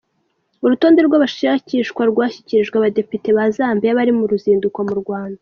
Urutonde 0.65 0.99
rw'abashakishwa 1.07 2.01
rwashyikirijwe 2.11 2.75
abadepite 2.77 3.29
ba 3.37 3.45
Zambia 3.55 3.97
bari 3.97 4.11
mu 4.17 4.23
ruzinduko 4.31 4.79
mu 4.89 4.95
Rwanda. 5.01 5.39